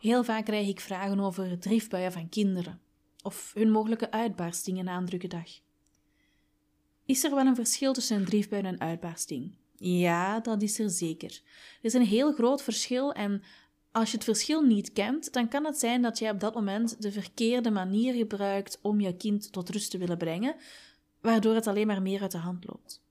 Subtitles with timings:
[0.00, 2.80] Heel vaak krijg ik vragen over driftbuien van kinderen
[3.22, 5.48] of hun mogelijke uitbarstingen na een dag.
[7.04, 9.54] Is er wel een verschil tussen een driftbui en een uitbarsting?
[9.76, 11.30] Ja, dat is er zeker.
[11.78, 13.42] Er is een heel groot verschil en
[13.92, 17.02] als je het verschil niet kent, dan kan het zijn dat jij op dat moment
[17.02, 20.56] de verkeerde manier gebruikt om je kind tot rust te willen brengen,
[21.20, 23.02] waardoor het alleen maar meer uit de hand loopt.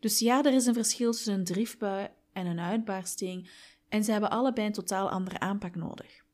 [0.00, 3.50] Dus ja, er is een verschil tussen een driftbui en een uitbarsting,
[3.90, 6.24] en ze hebben allebei een totaal andere aanpak nodig.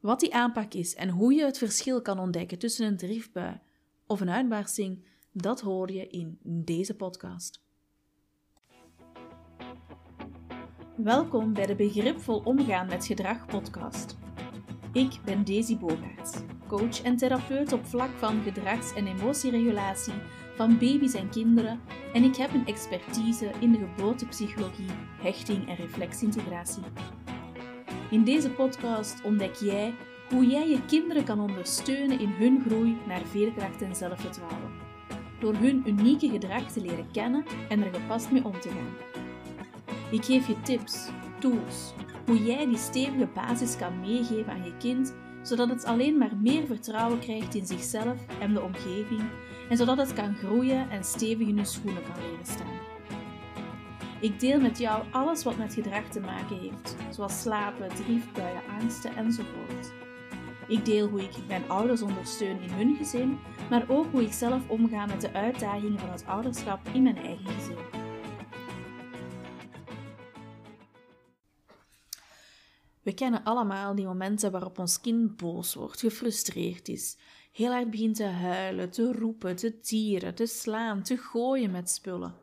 [0.00, 3.60] Wat die aanpak is en hoe je het verschil kan ontdekken tussen een driftbui
[4.06, 7.60] of een uitbarsting, dat hoor je in deze podcast.
[10.96, 14.16] Welkom bij de Begripvol Omgaan met Gedrag podcast.
[14.92, 20.14] Ik ben Daisy Bogaerts, coach en therapeut op vlak van gedrags- en emotieregulatie
[20.62, 21.80] van baby's en kinderen
[22.12, 24.90] en ik heb een expertise in de geboortepsychologie,
[25.20, 26.82] hechting en reflexintegratie.
[28.10, 29.94] In deze podcast ontdek jij
[30.28, 34.70] hoe jij je kinderen kan ondersteunen in hun groei naar veerkracht en zelfvertrouwen,
[35.40, 39.20] door hun unieke gedrag te leren kennen en er gepast mee om te gaan.
[40.10, 41.94] Ik geef je tips, tools,
[42.26, 46.66] hoe jij die stevige basis kan meegeven aan je kind, zodat het alleen maar meer
[46.66, 49.22] vertrouwen krijgt in zichzelf en de omgeving,
[49.72, 52.80] en zodat het kan groeien en stevig in je schoenen kan leren staan.
[54.20, 59.16] Ik deel met jou alles wat met gedrag te maken heeft, zoals slapen, driefbuien, angsten
[59.16, 59.92] enzovoort.
[60.68, 63.38] Ik deel hoe ik mijn ouders ondersteun in hun gezin,
[63.70, 67.46] maar ook hoe ik zelf omga met de uitdagingen van het ouderschap in mijn eigen
[67.46, 68.02] gezin.
[73.02, 77.16] We kennen allemaal die momenten waarop ons kind boos wordt, gefrustreerd is,
[77.52, 82.34] heel hard begint te huilen, te roepen, te tieren, te slaan, te gooien met spullen.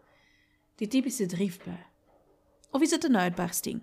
[0.76, 1.86] Die typische driftbui.
[2.72, 3.82] Of is het een uitbarsting?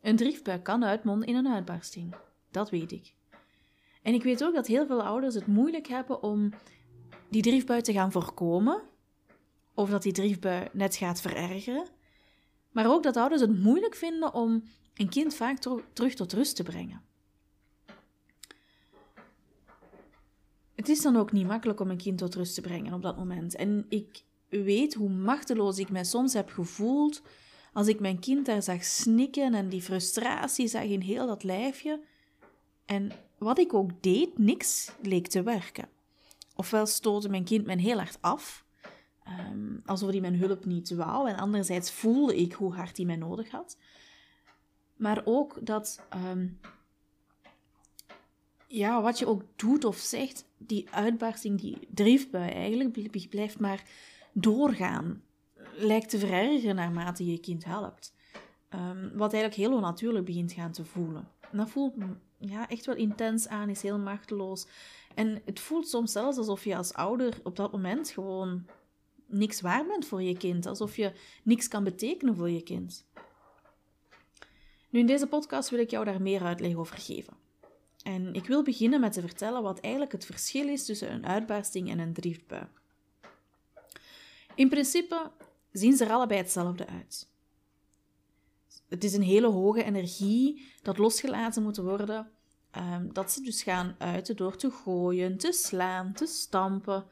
[0.00, 2.14] Een driftbui kan uitmonden in een uitbarsting.
[2.50, 3.14] Dat weet ik.
[4.02, 6.52] En ik weet ook dat heel veel ouders het moeilijk hebben om
[7.28, 8.82] die driftbui te gaan voorkomen,
[9.74, 11.86] of dat die driftbui net gaat verergeren.
[12.70, 14.64] Maar ook dat ouders het moeilijk vinden om
[14.94, 15.58] een kind vaak
[15.92, 17.02] terug tot rust te brengen.
[20.84, 23.16] Het is dan ook niet makkelijk om een kind tot rust te brengen op dat
[23.16, 23.56] moment.
[23.56, 27.22] En ik weet hoe machteloos ik mij soms heb gevoeld
[27.72, 32.00] als ik mijn kind daar zag snikken en die frustratie zag in heel dat lijfje.
[32.84, 35.88] En wat ik ook deed, niks leek te werken.
[36.54, 38.64] Ofwel stootte mijn kind me heel hard af,
[39.50, 43.16] um, alsof hij mijn hulp niet wou, en anderzijds voelde ik hoe hard hij mij
[43.16, 43.76] nodig had.
[44.96, 46.48] Maar ook dat, ehm,
[48.74, 53.84] ja, wat je ook doet of zegt, die uitbarsting, die driftbui eigenlijk, blijft maar
[54.32, 55.22] doorgaan.
[55.76, 58.14] Lijkt te verergeren naarmate je kind helpt.
[58.70, 61.28] Um, wat eigenlijk heel onnatuurlijk begint gaan te voelen.
[61.50, 61.94] En dat voelt
[62.38, 64.66] ja, echt wel intens aan, is heel machteloos.
[65.14, 68.66] En het voelt soms zelfs alsof je als ouder op dat moment gewoon
[69.26, 70.66] niks waar bent voor je kind.
[70.66, 73.06] Alsof je niks kan betekenen voor je kind.
[74.90, 77.43] Nu, in deze podcast wil ik jou daar meer uitleg over geven.
[78.04, 81.90] En ik wil beginnen met te vertellen wat eigenlijk het verschil is tussen een uitbarsting
[81.90, 82.66] en een driftbui.
[84.54, 85.30] In principe
[85.72, 87.28] zien ze er allebei hetzelfde uit.
[88.88, 92.30] Het is een hele hoge energie dat losgelaten moet worden,
[92.76, 97.06] um, dat ze dus gaan uiten door te gooien, te slaan, te stampen.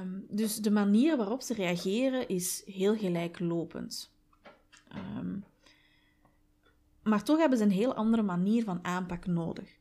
[0.00, 4.10] Um, dus de manier waarop ze reageren is heel gelijklopend.
[5.16, 5.44] Um,
[7.02, 9.75] maar toch hebben ze een heel andere manier van aanpak nodig.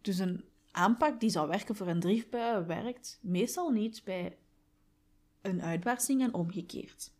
[0.00, 4.36] Dus een aanpak die zou werken voor een driftbui werkt meestal niet bij
[5.42, 7.10] een uitbarsting en omgekeerd.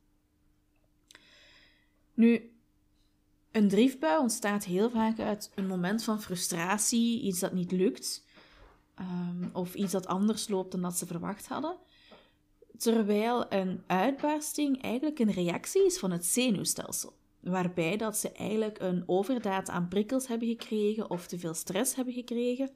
[2.15, 2.53] Nu,
[3.50, 8.25] een driftbui ontstaat heel vaak uit een moment van frustratie, iets dat niet lukt,
[9.00, 11.77] um, of iets dat anders loopt dan dat ze verwacht hadden.
[12.77, 19.03] Terwijl een uitbarsting eigenlijk een reactie is van het zenuwstelsel waarbij dat ze eigenlijk een
[19.06, 22.70] overdaad aan prikkels hebben gekregen of te veel stress hebben gekregen,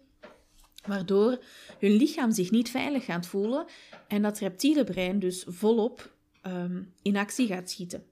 [0.86, 1.38] waardoor
[1.78, 3.66] hun lichaam zich niet veilig gaat voelen
[4.08, 6.12] en dat reptiele brein dus volop
[6.46, 8.04] um, in actie gaat schieten.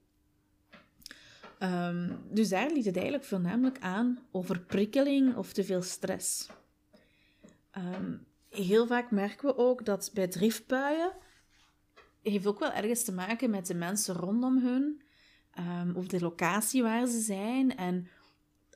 [1.63, 6.49] Um, dus daar ligt het eigenlijk voornamelijk aan over prikkeling of te veel stress.
[7.77, 11.13] Um, heel vaak merken we ook dat bij driftbuien
[12.23, 15.03] heeft ook wel ergens te maken met de mensen rondom hun
[15.59, 17.77] um, of de locatie waar ze zijn.
[17.77, 18.09] En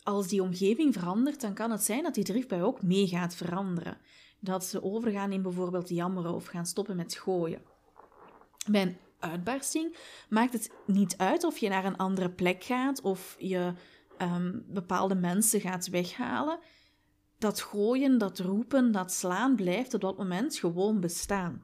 [0.03, 3.99] als die omgeving verandert, dan kan het zijn dat die driftbui ook mee gaat veranderen.
[4.41, 7.63] Dat ze overgaan in bijvoorbeeld jammeren of gaan stoppen met gooien.
[8.71, 9.97] Bij een uitbarsting
[10.29, 13.73] maakt het niet uit of je naar een andere plek gaat of je
[14.19, 16.59] ehm, bepaalde mensen gaat weghalen,
[17.39, 21.63] dat gooien, dat roepen, dat slaan blijft op dat moment gewoon bestaan.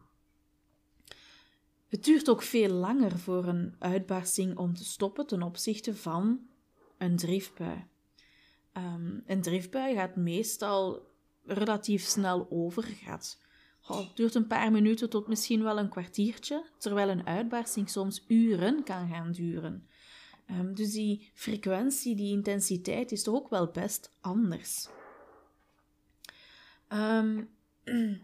[1.90, 6.40] Het duurt ook veel langer voor een uitbarsting om te stoppen ten opzichte van
[6.98, 7.84] een driftbui.
[8.72, 11.06] Um, een driftbui gaat meestal
[11.44, 12.82] relatief snel over.
[12.82, 13.38] Gaat,
[13.80, 18.82] het duurt een paar minuten tot misschien wel een kwartiertje, terwijl een uitbarsting soms uren
[18.82, 19.88] kan gaan duren.
[20.50, 24.88] Um, dus die frequentie, die intensiteit is toch ook wel best anders.
[26.88, 27.48] Um,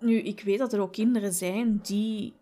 [0.00, 2.38] nu, ik weet dat er ook kinderen zijn die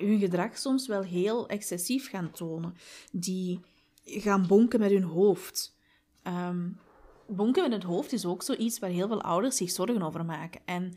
[0.00, 2.74] hun gedrag soms wel heel excessief gaan tonen.
[3.12, 3.60] Die
[4.04, 5.76] gaan bonken met hun hoofd.
[6.22, 6.78] Um,
[7.26, 10.60] bonken met het hoofd is ook zoiets waar heel veel ouders zich zorgen over maken.
[10.64, 10.92] En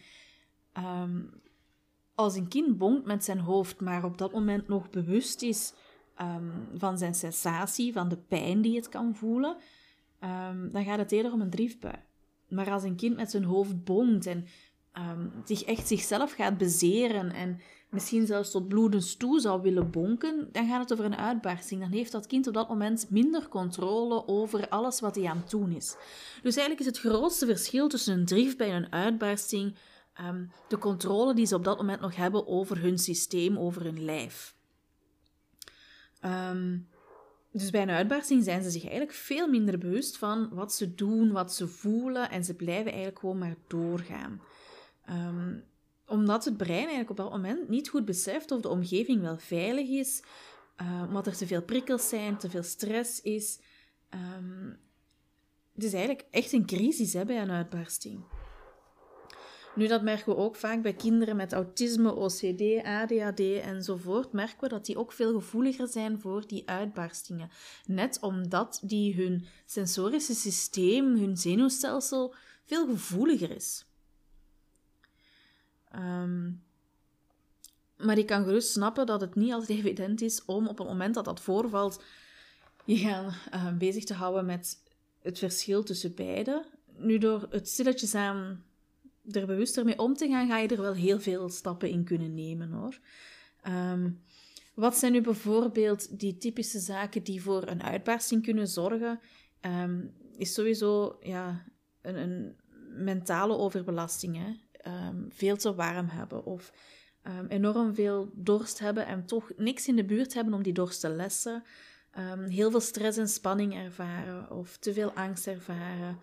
[0.77, 1.41] um,
[2.15, 5.73] als een kind bonkt met zijn hoofd, maar op dat moment nog bewust is
[6.21, 9.57] um, van zijn sensatie, van de pijn die het kan voelen,
[10.71, 12.00] dan gaat het eerder om een driefbui.
[12.50, 14.47] Maar als een kind met zijn hoofd bonkt en
[15.44, 17.59] zich echt zichzelf gaat bezeren en
[17.93, 21.81] misschien zelfs tot bloedens toe zou willen bonken, dan gaat het over een uitbarsting.
[21.81, 25.49] Dan heeft dat kind op dat moment minder controle over alles wat hij aan het
[25.49, 25.95] doen is.
[26.41, 29.75] Dus eigenlijk is het grootste verschil tussen een driftbij en een uitbarsting
[30.21, 34.05] um, de controle die ze op dat moment nog hebben over hun systeem, over hun
[34.05, 34.55] lijf.
[36.25, 36.87] Um,
[37.51, 41.31] dus bij een uitbarsting zijn ze zich eigenlijk veel minder bewust van wat ze doen,
[41.31, 44.41] wat ze voelen en ze blijven eigenlijk gewoon maar doorgaan.
[45.09, 45.63] Um,
[46.07, 49.88] omdat het brein eigenlijk op dat moment niet goed beseft of de omgeving wel veilig
[49.89, 50.23] is,
[50.81, 53.59] uh, omdat er te veel prikkels zijn, te veel stress is.
[54.09, 54.77] Um,
[55.73, 58.23] het is eigenlijk echt een crisis hè, bij een uitbarsting.
[59.75, 64.31] Nu, dat merken we ook vaak bij kinderen met autisme, OCD, ADHD enzovoort.
[64.31, 67.50] Merken we dat die ook veel gevoeliger zijn voor die uitbarstingen.
[67.85, 72.35] Net omdat die hun sensorische systeem, hun zenuwstelsel,
[72.65, 73.85] veel gevoeliger is.
[75.95, 76.63] Um,
[77.97, 81.13] maar ik kan gerust snappen dat het niet altijd evident is om op het moment
[81.13, 82.03] dat dat voorvalt,
[82.85, 84.77] je gaan uh, bezig te houden met
[85.21, 86.65] het verschil tussen beide.
[86.97, 88.63] Nu, door het stilletjes aan
[89.31, 92.33] er bewuster mee om te gaan, ga je er wel heel veel stappen in kunnen
[92.33, 92.99] nemen hoor.
[93.67, 94.21] Um,
[94.73, 99.19] wat zijn nu bijvoorbeeld die typische zaken die voor een uitbarsting kunnen zorgen?
[100.37, 101.65] Is sowieso ja,
[102.01, 102.55] een, een
[103.03, 104.37] mentale overbelasting.
[104.37, 104.57] Hè?
[104.88, 106.74] Um, veel te warm hebben of
[107.27, 111.00] um, enorm veel dorst hebben en toch niks in de buurt hebben om die dorst
[111.00, 111.63] te lessen.
[112.18, 116.19] Um, heel veel stress en spanning ervaren of te veel angst ervaren.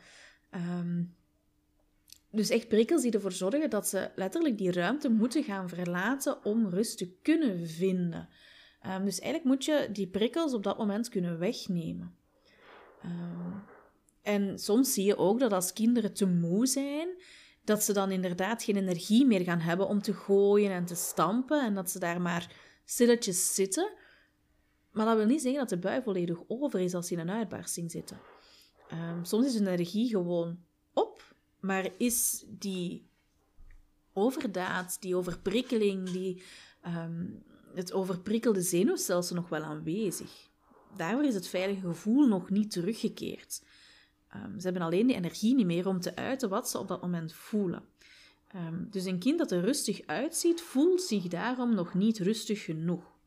[2.30, 6.68] dus echt prikkels die ervoor zorgen dat ze letterlijk die ruimte moeten gaan verlaten om
[6.68, 8.28] rust te kunnen vinden.
[8.82, 12.14] dus eigenlijk moet je die prikkels op dat moment kunnen wegnemen.
[14.22, 17.08] en soms zie je ook dat als kinderen te moe zijn,
[17.64, 21.64] dat ze dan inderdaad geen energie meer gaan hebben om te gooien en te stampen
[21.64, 22.52] en dat ze daar maar
[22.84, 23.92] stilletjes zitten.
[24.92, 27.30] Maar dat wil niet zeggen dat de bui volledig over is als ze in een
[27.30, 28.20] uitbarsting zitten.
[28.92, 30.58] Um, soms is hun energie gewoon
[30.92, 33.08] op, maar is die
[34.12, 36.42] overdaad, die overprikkeling, die,
[36.86, 37.42] um,
[37.74, 40.48] het overprikkelde zenuwstelsel nog wel aanwezig.
[40.96, 43.62] Daarvoor is het veilige gevoel nog niet teruggekeerd.
[44.36, 47.02] Um, ze hebben alleen de energie niet meer om te uiten wat ze op dat
[47.02, 47.82] moment voelen.
[48.54, 53.18] Um, dus een kind dat er rustig uitziet, voelt zich daarom nog niet rustig genoeg.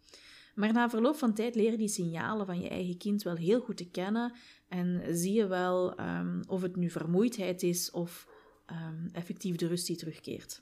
[0.55, 3.77] Maar na verloop van tijd leren die signalen van je eigen kind wel heel goed
[3.77, 4.33] te kennen
[4.67, 8.27] en zie je wel um, of het nu vermoeidheid is of
[9.11, 10.61] effectief de rust die terugkeert.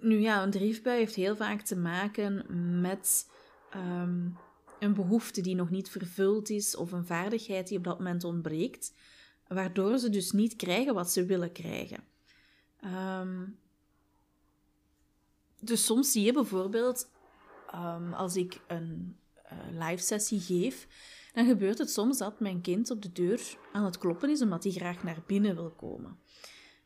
[0.00, 2.44] nu ja, een driefbui heeft heel vaak te maken
[2.80, 3.26] met
[4.78, 8.94] een behoefte die nog niet vervuld is of een vaardigheid die op dat moment ontbreekt,
[9.48, 12.04] waardoor ze dus niet krijgen wat ze willen krijgen.
[12.84, 13.58] Um,
[15.60, 17.10] dus soms zie je bijvoorbeeld,
[17.74, 19.16] um, als ik een
[19.52, 20.88] uh, live sessie geef,
[21.32, 24.64] dan gebeurt het soms dat mijn kind op de deur aan het kloppen is omdat
[24.64, 26.18] hij graag naar binnen wil komen.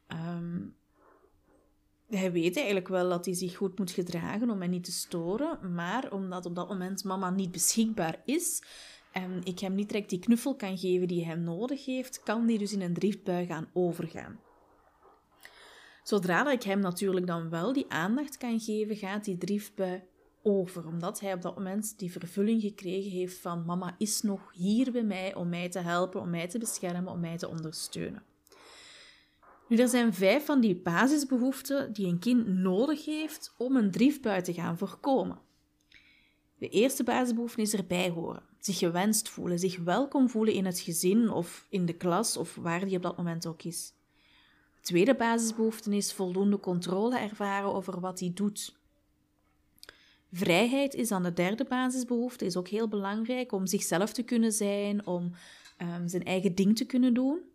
[0.09, 0.75] Um,
[2.11, 5.75] hij weet eigenlijk wel dat hij zich goed moet gedragen om mij niet te storen,
[5.75, 8.63] maar omdat op dat moment mama niet beschikbaar is
[9.13, 12.59] en ik hem niet direct die knuffel kan geven die hij nodig heeft, kan die
[12.59, 14.41] dus in een driftbui gaan overgaan.
[16.03, 20.03] Zodra ik hem natuurlijk dan wel die aandacht kan geven, gaat die driftbui
[20.43, 24.93] over, omdat hij op dat moment die vervulling gekregen heeft van mama is nog hier
[24.93, 28.23] bij mij om mij te helpen, om mij te beschermen, om mij te ondersteunen.
[29.71, 34.43] Nu, er zijn vijf van die basisbehoeften die een kind nodig heeft om een driftbui
[34.43, 35.39] te gaan voorkomen.
[36.59, 41.31] De eerste basisbehoefte is erbij horen, zich gewenst voelen, zich welkom voelen in het gezin
[41.31, 43.93] of in de klas of waar die op dat moment ook is.
[44.75, 48.77] De tweede basisbehoefte is voldoende controle ervaren over wat hij doet.
[50.33, 55.07] Vrijheid is dan de derde basisbehoefte, is ook heel belangrijk om zichzelf te kunnen zijn,
[55.07, 55.33] om
[55.83, 57.50] um, zijn eigen ding te kunnen doen.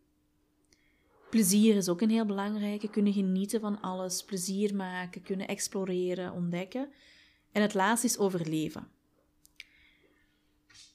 [1.36, 6.90] Plezier is ook een heel belangrijke, kunnen genieten van alles, plezier maken, kunnen exploreren, ontdekken.
[7.52, 8.88] En het laatste is overleven.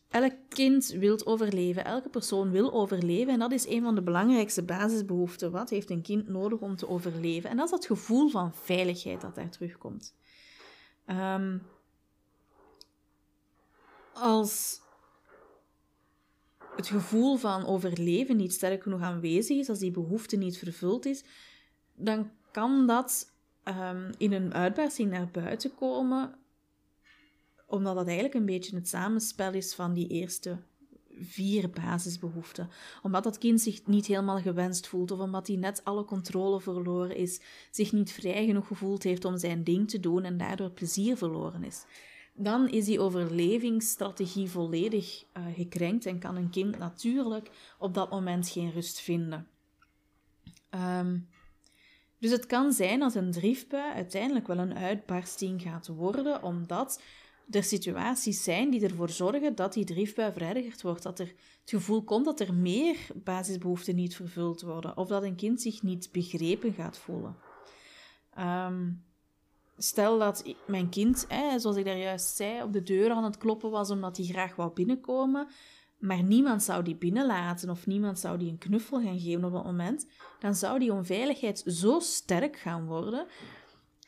[0.09, 4.62] Elk kind wil overleven, elke persoon wil overleven en dat is een van de belangrijkste
[4.62, 5.50] basisbehoeften.
[5.50, 7.50] Wat heeft een kind nodig om te overleven?
[7.50, 10.14] En dat is dat gevoel van veiligheid dat daar terugkomt.
[11.06, 11.62] Um,
[14.12, 14.80] als
[16.81, 21.25] het gevoel van overleven niet sterk genoeg aanwezig is, als die behoefte niet vervuld is,
[21.95, 23.33] dan kan dat
[23.65, 26.35] um, in een uitbarsting naar buiten komen,
[27.67, 30.59] omdat dat eigenlijk een beetje het samenspel is van die eerste
[31.21, 32.69] vier basisbehoeften.
[33.03, 37.17] Omdat dat kind zich niet helemaal gewenst voelt, of omdat hij net alle controle verloren
[37.17, 41.17] is, zich niet vrij genoeg gevoeld heeft om zijn ding te doen en daardoor plezier
[41.17, 41.85] verloren is
[42.42, 48.49] dan is die overlevingsstrategie volledig uh, gekrenkt en kan een kind natuurlijk op dat moment
[48.49, 49.49] geen rust vinden.
[50.70, 51.18] Ehm,
[52.18, 57.02] dus het kan zijn dat een driftbui uiteindelijk wel een uitbarsting gaat worden, omdat
[57.50, 61.02] er situaties zijn die ervoor zorgen dat die driftbui verergerd wordt.
[61.02, 61.26] Dat er
[61.61, 65.82] het gevoel komt dat er meer basisbehoeften niet vervuld worden, of dat een kind zich
[65.82, 67.37] niet begrepen gaat voelen.
[68.38, 69.04] Um,
[69.83, 73.39] Stel dat mijn kind, hè, zoals ik daar juist zei, op de deur aan het
[73.39, 75.49] kloppen was omdat hij graag wou binnenkomen,
[75.99, 79.65] maar niemand zou die binnenlaten of niemand zou die een knuffel gaan geven op dat
[79.65, 80.07] moment,
[80.39, 83.27] dan zou die onveiligheid zo sterk gaan worden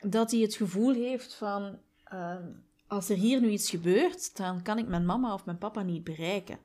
[0.01, 2.51] dat hij het gevoel heeft van ehm,
[2.87, 6.05] als er hier nu iets gebeurt, dan kan ik mijn mama of mijn papa niet
[6.05, 6.59] bereiken.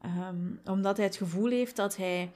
[0.00, 2.32] Ehm, omdat hij het gevoel heeft dat hij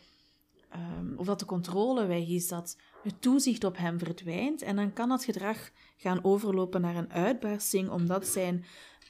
[0.74, 4.62] um, of dat de controle weg is, dat het toezicht op hem verdwijnt.
[4.62, 8.64] En dan kan dat gedrag gaan overlopen naar een uitbarsting, omdat zijn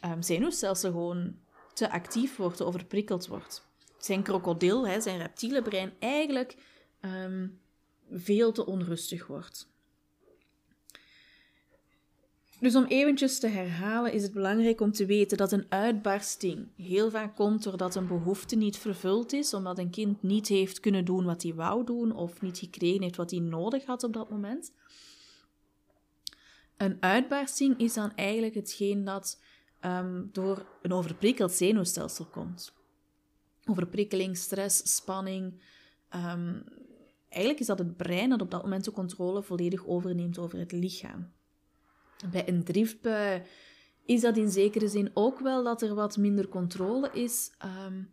[0.05, 1.37] um, zenuwstelsel gewoon
[1.75, 3.69] te actief wordt, overprikkeld wordt.
[3.99, 6.57] Zijn krokodil, hè, zijn reptiele brein, eigenlijk
[7.00, 7.61] um,
[8.11, 9.69] veel te onrustig wordt.
[12.61, 17.11] Dus om eventjes te herhalen is het belangrijk om te weten dat een uitbarsting heel
[17.11, 21.25] vaak komt doordat een behoefte niet vervuld is, omdat een kind niet heeft kunnen doen
[21.25, 24.73] wat hij wou doen of niet gekregen heeft wat hij nodig had op dat moment.
[26.76, 29.43] Een uitbarsting is dan eigenlijk hetgeen dat
[29.85, 32.73] um, door een overprikkeld zenuwstelsel komt.
[33.64, 35.61] Overprikkeling, stress, spanning.
[36.14, 36.64] Um,
[37.29, 40.73] eigenlijk is dat het brein dat op dat moment de controle volledig overneemt over het
[40.73, 41.33] lichaam.
[42.31, 43.43] Bij een driftbui
[44.05, 47.53] is dat in zekere zin ook wel dat er wat minder controle is,
[47.87, 48.11] um,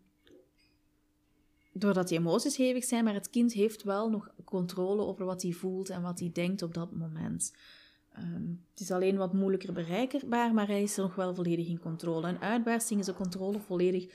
[1.74, 5.52] doordat die emoties hevig zijn, maar het kind heeft wel nog controle over wat hij
[5.52, 7.54] voelt en wat hij denkt op dat moment.
[8.18, 11.80] Um, het is alleen wat moeilijker bereikbaar, maar hij is er nog wel volledig in
[11.80, 12.28] controle.
[12.28, 14.14] Een uitbarsting is de controle volledig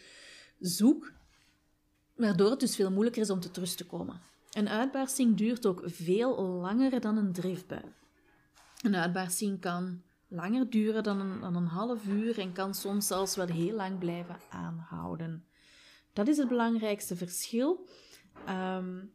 [0.59, 1.13] zoek,
[2.17, 4.21] waardoor het dus veel moeilijker is om tot rust te komen.
[4.51, 7.83] Een uitbarsting duurt ook veel langer dan een driftbui.
[8.83, 13.37] Een uitbarsting kan langer duren dan een, dan een half uur en kan soms zelfs
[13.37, 15.45] wel heel lang blijven aanhouden.
[16.13, 17.87] Dat is het belangrijkste verschil.
[18.49, 19.13] Um,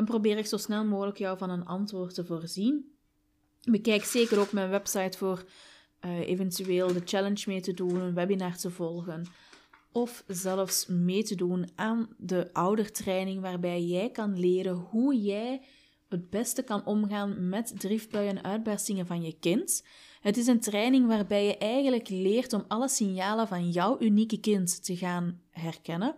[0.01, 2.93] dan probeer ik zo snel mogelijk jou van een antwoord te voorzien.
[3.63, 5.45] Bekijk zeker ook mijn website voor
[6.01, 9.27] uh, eventueel de challenge mee te doen, een webinar te volgen.
[9.93, 15.63] Of zelfs mee te doen aan de oudertraining, waarbij jij kan leren hoe jij
[16.09, 19.87] het beste kan omgaan met driftbuien en uitbarstingen van je kind.
[20.21, 24.85] Het is een training waarbij je eigenlijk leert om alle signalen van jouw unieke kind
[24.85, 26.15] te gaan herkennen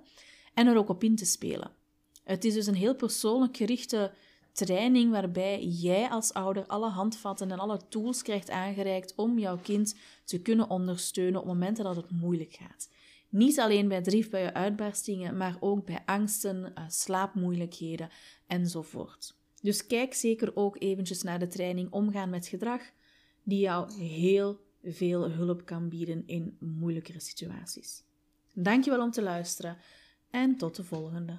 [0.55, 1.81] en er ook op in te spelen.
[2.23, 4.13] Het is dus een heel persoonlijk gerichte
[4.53, 9.97] training waarbij jij als ouder alle handvatten en alle tools krijgt aangereikt om jouw kind
[10.25, 12.89] te kunnen ondersteunen op momenten dat het moeilijk gaat.
[13.29, 18.09] Niet alleen bij driefbuien, uitbarstingen, maar ook bij angsten, uh, slaapmoeilijkheden
[18.47, 19.35] enzovoort.
[19.63, 22.83] Dus kijk zeker ook eventjes naar de training Omgaan met gedrag,
[23.43, 28.03] die jou heel veel hulp kan bieden in moeilijkere situaties.
[28.55, 29.77] Dankjewel om te luisteren
[30.31, 31.39] en tot de volgende.